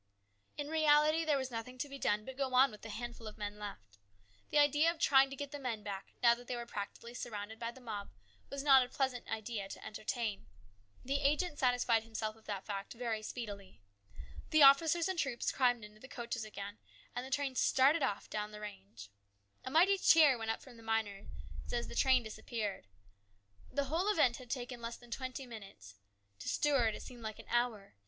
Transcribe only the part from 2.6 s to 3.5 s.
with the handful of